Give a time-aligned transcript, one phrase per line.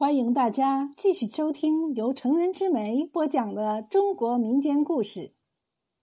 [0.00, 5.34] 欢迎大家继续收听由成人之美播讲的中国民间故事。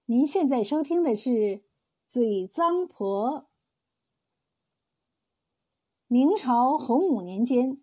[0.07, 1.29] 您现在收听的是
[2.05, 3.29] 《嘴脏婆》。
[6.08, 7.81] 明朝洪武年间，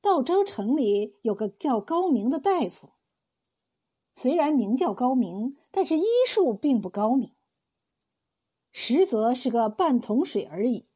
[0.00, 2.92] 道州城里有个叫高明的大夫。
[4.14, 7.34] 虽然名叫高明，但是医术并不高明，
[8.72, 10.88] 实则是个半桶水而已。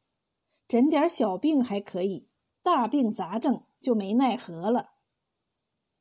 [0.67, 2.27] 诊点小病还可以，
[2.65, 3.63] 大病杂症。
[3.85, 4.93] 就没奈何了。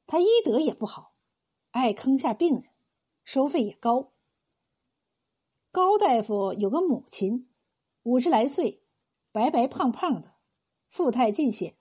[0.06, 1.16] 他医德也不好，
[1.72, 2.70] 爱坑下病人，
[3.24, 4.14] 收费也高。
[5.70, 7.50] 高大夫有个母亲，
[8.04, 8.82] 五十来岁，
[9.32, 10.36] 白白胖胖的，
[10.88, 11.76] 富态尽显，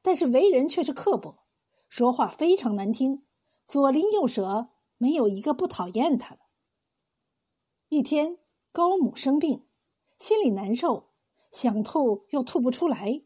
[0.00, 1.42] 但是为人却是刻薄，
[1.88, 3.26] 说话非常难听，
[3.66, 6.42] 左邻右舍没有一个不讨厌他的。
[7.88, 8.38] 一天，
[8.70, 9.66] 高母生病，
[10.20, 11.10] 心里难受，
[11.50, 13.24] 想吐又吐不出来，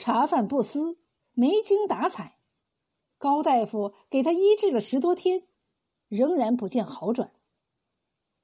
[0.00, 0.98] 茶饭不思。
[1.32, 2.38] 没精打采，
[3.16, 5.46] 高大夫给他医治了十多天，
[6.08, 7.32] 仍然不见好转。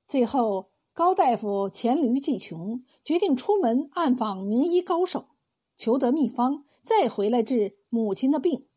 [0.06, 5.30] 最后，高大夫黔驴技穷，决定出门暗访名医高手，
[5.76, 8.68] 求得秘方，再回来治母亲的病。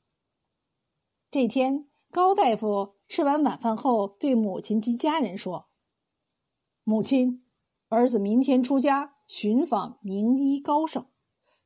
[1.29, 5.69] 这天，高大夫吃完晚饭后，对母亲及家人说
[6.83, 7.45] ：“母亲，
[7.89, 11.05] 儿子明天出家寻访名医高手，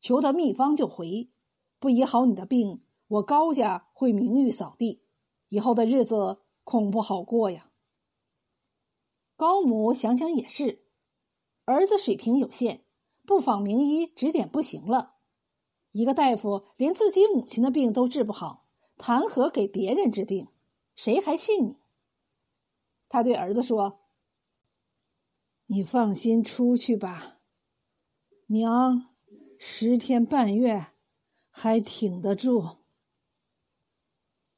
[0.04, 1.32] 求得秘方就回。”
[1.80, 5.04] 不医好你的病，我高家会名誉扫地，
[5.50, 7.72] 以后的日子恐不好过呀。
[9.36, 10.86] 高母想想也是，
[11.66, 12.86] 儿子水平有限，
[13.26, 15.16] 不访名医指点不行了。
[15.92, 20.48] 一个大夫连自己母亲的病都治不好，谈何给别人治病？
[20.96, 21.78] 谁还信你？
[23.10, 24.00] 他对儿子说
[25.68, 27.40] ：“你放心出去吧，
[28.48, 29.13] 娘，
[29.66, 30.88] 十天半月。”
[31.56, 32.78] 还挺得住。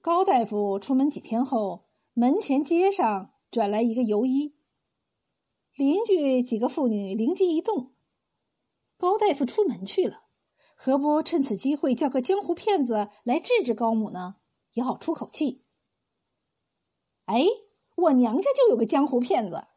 [0.01, 4.55] 高大夫出门几天后，门前街上转来一个游医。
[5.75, 7.93] 邻居几个妇女灵机一动，
[8.97, 10.23] 高大夫出门去了，
[10.73, 14.37] 何不趁此机会叫个江湖骗子来治治高母呢？
[14.71, 15.65] 也好出口气。
[17.25, 17.45] 哎，
[17.95, 19.67] 我娘家就有个江湖骗子。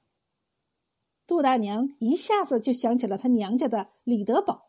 [1.27, 4.68] 杜大娘一下子就想起了她娘家的李德宝。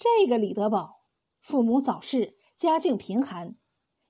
[0.00, 1.02] 这个李德宝。
[1.40, 3.56] 父母早逝，家境贫寒，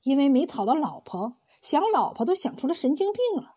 [0.03, 3.57] 因为没讨到老婆，想老婆都想出了神经病了。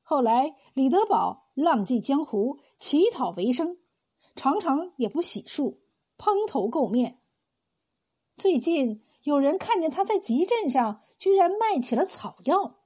[0.00, 3.78] 后来李德宝浪迹江湖，乞讨为生，
[4.36, 5.78] 常常也不洗漱，
[6.16, 7.20] 蓬头垢面。
[8.36, 12.76] 最近有人看见他在集镇上居然卖起了草药，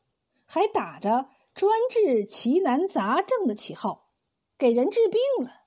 [0.47, 4.09] 还打着专治奇难杂症的旗号，
[4.57, 5.67] 给人治病了。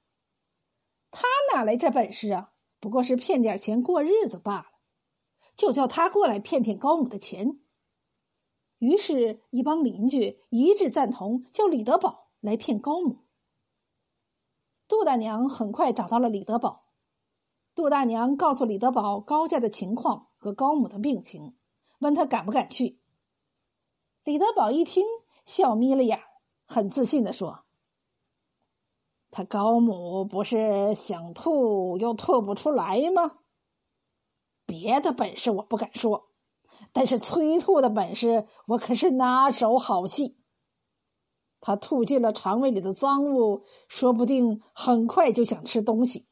[1.11, 2.50] 他哪来这本事啊？
[2.81, 4.65] 不过是骗点钱过日子罢了，
[5.55, 7.61] 就叫他过来骗骗高母的钱。
[8.79, 13.19] 于是，一帮邻居一致赞同，叫李德宝来骗高母。
[14.87, 16.87] 杜大娘很快找到了李德宝。
[17.75, 21.55] 杜大娘告诉李德宝高家的情况和高母的病情，
[21.99, 22.99] 问他敢不敢去。
[24.23, 25.05] 李德宝一听，
[25.45, 26.19] 笑眯了眼，
[26.65, 27.65] 很自信的说。
[29.31, 33.37] 他高母不是想吐又吐不出来吗？
[34.65, 36.29] 别的本事我不敢说，
[36.91, 40.37] 但是催吐的本事我可是拿手好戏。
[41.61, 46.27] 他吐进了肠胃里的脏物，说不定很快就想吃东西，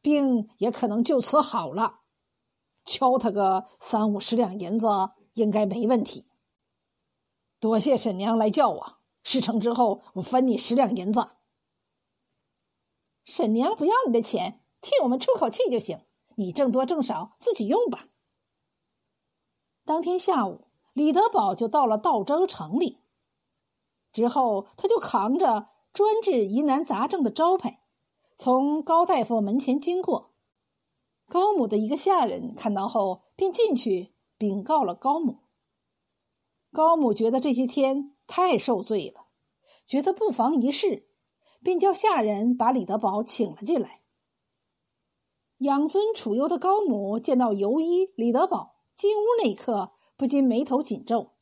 [0.00, 2.00] 病也可能就此好了。
[2.84, 4.86] 敲他个三五十两银子
[5.34, 6.26] 应该没问题。
[7.60, 11.28] 多谢沈娘来叫我，事成之后我分你十两银子。
[13.30, 16.00] 沈娘不要你的钱，替我们出口气就行。
[16.34, 18.08] 你挣多挣少自己用吧。
[19.84, 22.98] 当天下午，李德宝就到了道州城里。
[24.12, 27.84] 之后，他就扛着专治疑难杂症的招牌，
[28.36, 30.32] 从高大夫门前经过。
[31.28, 35.38] 高母的一个下人看到后，便进去禀告了高母。
[36.72, 39.26] 高母觉得这些天太受罪了，
[39.86, 41.06] 觉得不妨一试。
[41.62, 44.02] 便叫下人把李德宝请了进来。
[45.58, 51.34] 养尊处优的高母见到尤一李德宝进屋那一刻，不禁眉头紧皱。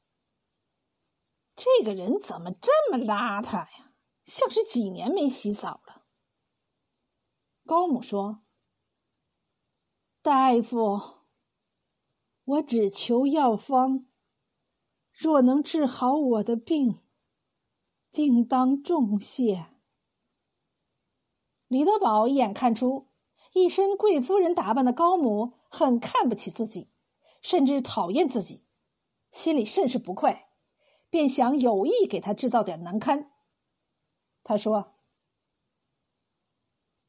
[1.54, 3.92] 这个人怎么这么邋遢呀？
[4.24, 6.04] 像是几年没洗澡了。
[7.64, 8.42] 高母说
[10.20, 11.00] ：“大夫，
[12.44, 14.06] 我只求药方，
[15.12, 17.00] 若能治好我的病，
[18.10, 19.66] 定当重谢。”
[21.68, 23.08] 李德宝一眼看出，
[23.52, 26.90] 一身贵夫人打扮的高母很看不起自己，
[27.42, 28.64] 甚至讨厌自己，
[29.30, 30.48] 心里甚是不快，
[31.10, 33.30] 便想有意给他制造点难堪。
[34.42, 34.94] 他说：“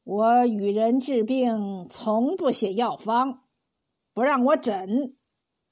[0.04, 3.44] 我与人治病，从不写药方，
[4.12, 5.16] 不让我诊，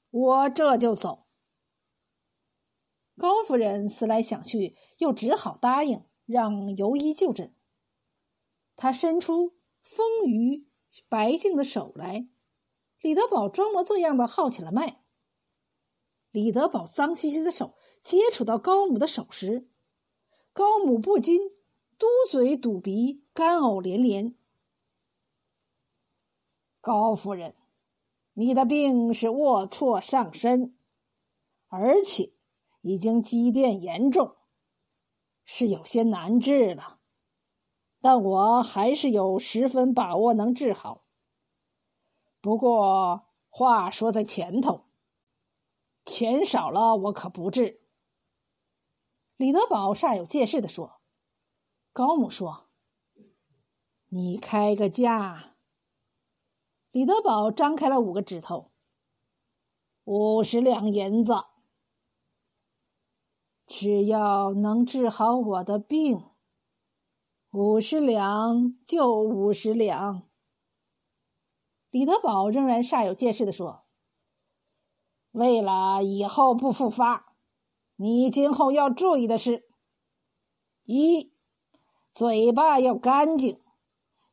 [0.09, 1.27] 我这就走。”
[3.19, 7.53] 高夫人思来想去，又只好答应让尤医就诊。
[8.81, 10.63] 他伸出丰腴
[11.09, 12.29] 白净的手来。
[13.01, 15.03] 李德宝装模作样的号起了脉。
[16.31, 19.67] 李德宝脏兮兮的手接触到高母的手时，
[20.53, 21.49] 高母不禁
[21.97, 24.33] 嘟嘴堵鼻，干呕连连。
[26.79, 27.55] 高夫人，
[28.33, 30.73] 你的病是龌龊上身，
[31.67, 32.31] 而且
[32.79, 34.37] 已经积淀严重，
[35.43, 36.98] 是有些难治了。
[38.01, 41.03] 但我还是有十分把握能治好。
[42.41, 44.85] 不过话说在前头，
[46.05, 47.81] 钱少了我可不治。
[49.35, 51.01] 李德宝煞有介事的说
[51.91, 52.69] ：“高母说，
[54.07, 55.55] 你开个价。”
[56.91, 58.71] 李德宝张开了五个指头，
[60.05, 61.33] 五十两银子，
[63.67, 66.28] 只要能治好我的病，
[67.51, 70.21] 五十两就五十两。
[71.89, 73.85] 李德宝仍然煞有介事的说
[75.31, 77.33] ：“为了以后不复发，
[77.95, 79.67] 你今后要注意的是：
[80.83, 81.33] 一，
[82.13, 83.59] 嘴巴要干净，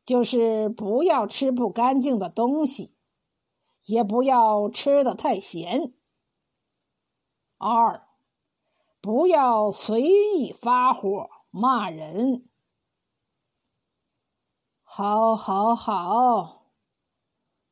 [0.05, 2.93] 就是不要吃不干净的东西，
[3.85, 5.91] 也不要吃的太咸；
[7.57, 8.07] 二，
[9.01, 12.46] 不要随意发火骂人。
[14.89, 16.63] 好，好，好。”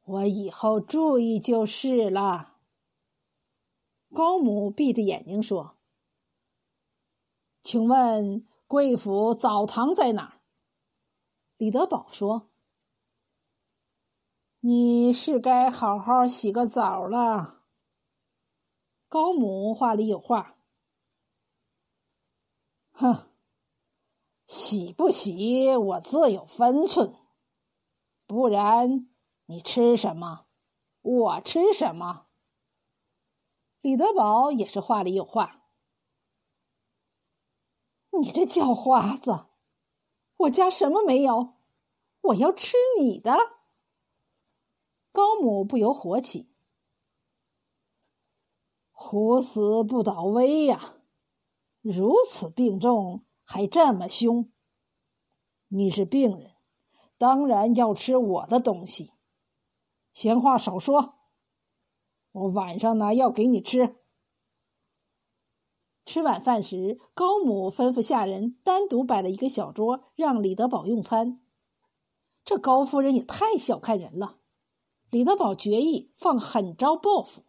[0.04, 2.58] 我以后注意就是了。
[4.14, 5.78] 高母闭着眼睛说
[7.64, 10.42] ：“请问贵府澡堂在哪？”
[11.58, 12.50] 李德宝说
[14.60, 17.64] ：“你是该好好洗个澡了。”
[19.10, 20.58] 高母话里有话
[22.92, 23.30] ：“哼，
[24.46, 27.16] 洗不洗我自有分寸，
[28.26, 29.10] 不然。”
[29.48, 30.48] 你吃什么？
[31.02, 32.26] 我吃什么？
[33.82, 35.68] 李德宝也是话里有话。
[38.20, 39.48] 你这叫花子，
[40.38, 41.56] 我家什么没有？
[42.22, 43.38] 我要吃你的。
[45.12, 46.50] 高母不由火起，
[48.92, 50.96] 虎死不倒威呀！
[51.82, 54.52] 如此病重还这么凶，
[55.68, 56.56] 你是病人，
[57.18, 59.14] 当然要吃我的东西。
[60.12, 61.16] 闲话少说，
[62.32, 63.98] 我晚上拿药给你吃。
[66.06, 71.42] 吃晚饭时，高母吩咐下人单独摆了一个小桌，让李德宝用餐。
[72.44, 74.40] 这高夫人也太小看人了。
[75.10, 77.44] 李德宝决意放狠招报复。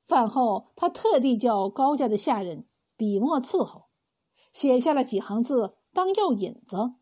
[0.00, 3.85] 饭后，他特地叫高家的下人笔墨伺候，
[4.56, 6.94] 写下了几行字当药引子。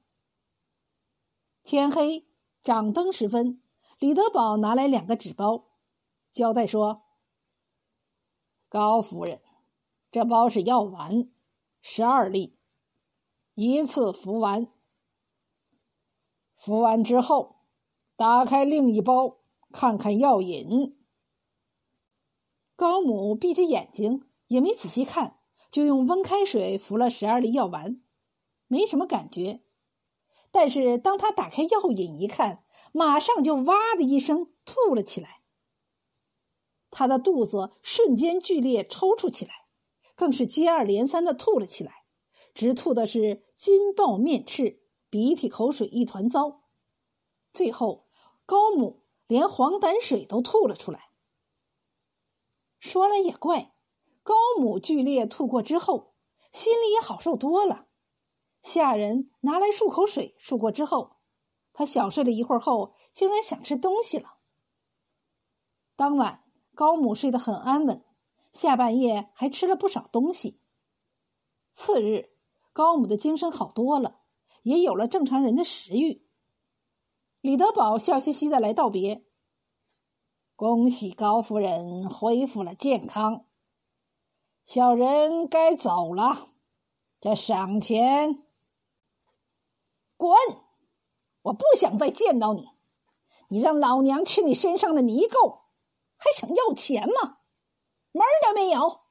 [1.62, 2.26] 天黑，
[2.64, 3.62] 掌灯时分。
[4.00, 5.66] 李德宝拿来两个纸包，
[6.32, 7.04] 交代说
[8.68, 9.40] ：“高夫人，
[10.10, 11.30] 这包是药丸，
[11.80, 12.58] 十二粒，
[13.54, 14.66] 一次服完。
[16.54, 17.60] 服完之后，
[18.16, 19.36] 打开另一包，
[19.70, 20.98] 看看药引。”
[22.74, 25.38] 高母闭着眼睛，也没仔细看，
[25.74, 28.00] 就用温开水服了十二粒药丸，
[28.68, 29.64] 没什么感觉。
[30.52, 35.40] 但是当他打开药引一看，马上就哇的一声吐了起来。
[36.92, 39.66] 他的肚子瞬间剧烈抽搐起来，
[40.14, 42.04] 更是接二连三的吐了起来，
[42.54, 46.62] 直吐的是金爆面赤，鼻涕口水一团糟。
[47.52, 48.06] 最后，
[48.46, 51.10] 高母连黄胆水都吐了出来。
[52.78, 53.73] 说来也怪，
[54.24, 56.14] 高母剧烈吐过之后，
[56.50, 57.86] 心里也好受多了。
[58.62, 61.18] 下人拿来漱口水，漱过之后。
[61.74, 64.38] 他小睡了一会儿后，竟然想吃东西了。
[65.94, 68.02] 当晚，高母睡得很安稳，
[68.52, 70.60] 下半夜还吃了不少东西。
[71.72, 72.30] 次日，
[72.72, 74.20] 高母的精神好多了，
[74.62, 76.24] 也有了正常人的食欲。
[77.40, 79.26] 李德宝笑嘻嘻的来道别
[80.56, 83.46] ：“恭喜高夫人恢复了健康，
[84.64, 86.48] 小人该走了。
[87.20, 88.44] 这赏钱，
[90.16, 90.36] 滚！”
[91.42, 92.70] 我不想再见到你，
[93.48, 95.60] 你让老娘吃你身上的泥垢，
[96.16, 97.38] 还想要钱吗？
[98.12, 99.02] 门儿都没有！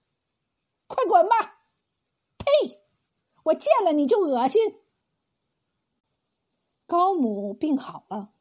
[0.87, 1.65] 快滚吧！
[2.37, 2.81] 呸！
[3.43, 4.81] 我见了你就恶心。
[6.87, 8.33] 高母病好了，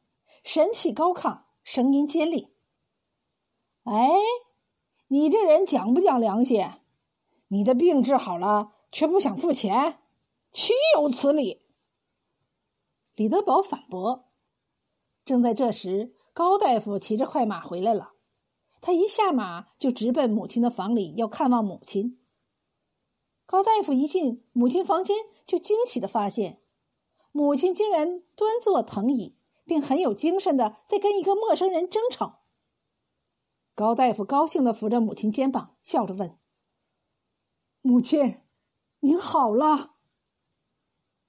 [0.43, 2.55] 神气高亢，声音尖利。
[3.83, 4.11] 哎，
[5.07, 6.63] 你这人讲不讲良心？
[7.53, 9.99] 你的病治好了，却不想付钱，
[10.51, 11.61] 岂有此理！
[13.13, 14.31] 李德宝反驳。
[15.23, 18.13] 正在这时，高大夫骑着快马回来了。
[18.81, 22.19] 他一下马就直奔母亲的房里，要看望母亲。
[23.45, 26.59] 高大夫一进母亲房间，就惊奇的发现，
[27.31, 32.45] 母亲竟然端坐藤椅，并很有精神的在跟一个陌生人争吵。
[33.75, 36.35] 高大夫高兴的扶着母亲肩膀，笑着问
[37.85, 38.39] ：“母亲，
[39.01, 39.95] 您好了？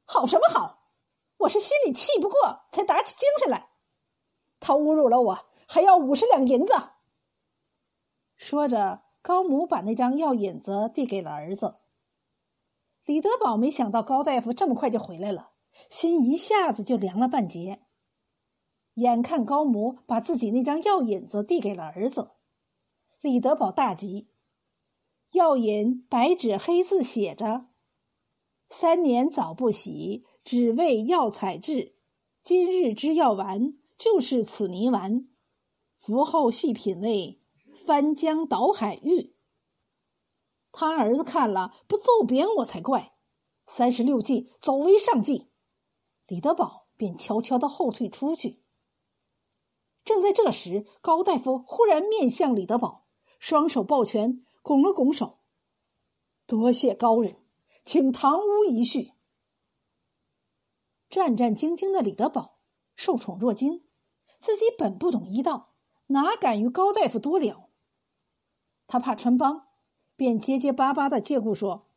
[0.05, 0.93] 好什么好？
[1.39, 3.71] 我是心里气不过，才打起精神来。
[4.61, 6.73] 他侮辱了我，还要五十两银子。”
[8.39, 11.79] 说着，高母把那张药引子递给了儿子。
[13.05, 15.51] 李德宝没想到高大夫这么快就回来了，
[15.91, 17.83] 心一下子就凉了半截。
[18.95, 22.31] 眼看高母把自己那张药引子递给了儿子，
[23.21, 24.31] 李德宝大急。
[25.35, 27.67] 药引白纸黑字写着
[28.71, 31.95] ：“三年早不喜，只为药材治。
[32.43, 35.29] 今日之药丸，就是此泥丸。
[35.97, 37.41] 服后细品味。”
[37.75, 39.35] 翻江倒海玉，
[40.71, 43.17] 他儿子看了不揍扁我才怪。
[43.67, 45.51] 三十六计，走为上计。
[46.29, 48.63] 李德宝便悄悄的后退出去。
[50.05, 53.09] 正在这时，高大夫忽然面向李德宝，
[53.41, 55.41] 双手抱拳，拱了拱手
[56.49, 57.37] ：“多谢高人，
[57.85, 59.13] 请堂屋一叙。”
[61.11, 62.61] 战战兢兢的李德宝
[62.97, 63.85] 受宠若惊，
[64.41, 65.75] 自己本不懂医道。
[66.07, 67.69] 哪敢与高大夫多聊？
[68.87, 69.69] 他怕穿帮，
[70.17, 71.91] 便结结巴巴的借故说：“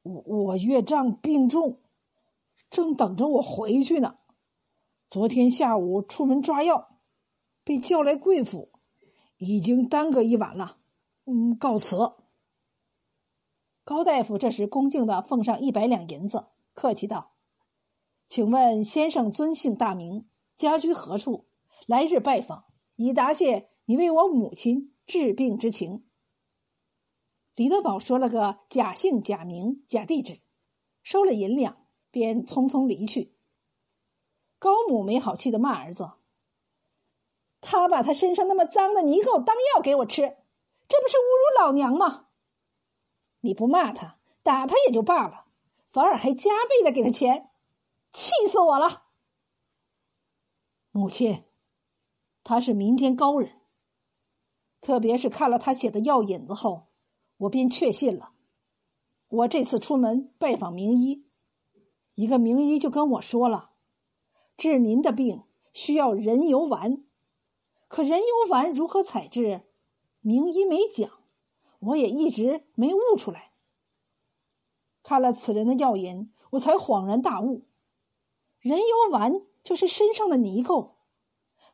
[0.00, 1.82] 我我岳丈病重，
[2.70, 4.20] 正等着我回去呢。
[5.10, 6.98] 昨天下午出门抓药，
[7.62, 8.72] 被叫来贵府，
[9.36, 10.78] 已经耽搁一晚了。
[11.26, 11.96] 嗯，告辞。”
[13.84, 17.34] 高大夫这时恭敬的奉上一百两银子，客气道
[18.26, 21.46] ：“请问先生尊姓大名，家居何处？”
[21.86, 22.64] 来日拜访，
[22.96, 26.04] 以答谢你为我母亲治病之情。
[27.54, 30.40] 李德宝说了个假姓假名假地址，
[31.02, 33.36] 收了银两，便匆匆离去。
[34.58, 36.10] 高母没好气的骂儿子
[37.60, 40.38] ：“他把他身上那么脏的泥垢当药给我吃，
[40.88, 42.26] 这不是侮辱老娘吗？
[43.40, 45.46] 你不骂他，打他也就罢了，
[45.84, 47.50] 反而还加倍的给他钱，
[48.12, 49.04] 气死我了！”
[50.92, 51.44] 母亲。
[52.48, 53.60] 他是民间高人，
[54.80, 56.86] 特别是看了他写的药引子后，
[57.38, 58.34] 我便确信了。
[59.26, 61.26] 我这次出门拜访名医，
[62.14, 63.70] 一个名医就跟我说了，
[64.56, 67.04] 治您的病需要人油丸，
[67.88, 69.65] 可人油丸如何采制，
[70.26, 71.08] 名医没讲，
[71.78, 73.52] 我也一直没悟出来。
[75.04, 77.62] 看了此人的药引，我才恍然大悟，
[78.58, 80.94] 人油丸就是身上的泥垢。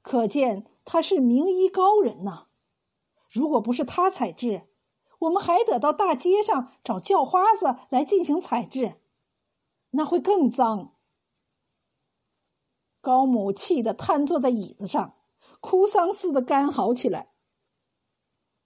[0.02, 2.48] 可见他是名医高人呐！
[3.30, 4.68] 如果不是他采制，
[5.20, 8.96] 我们还得到大街上找叫花子来进行采制，
[9.92, 10.94] 那会更脏。
[13.00, 15.14] 高母气得瘫坐在椅子上，
[15.62, 17.31] 哭丧似的干嚎起来：“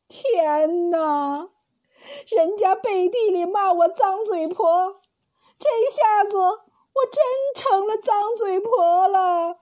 [0.09, 1.51] 天哪！
[2.29, 5.01] 人家背地里骂我脏嘴婆，
[5.59, 6.55] 这下子我
[7.11, 7.23] 真
[7.55, 9.59] 成了脏嘴婆了！”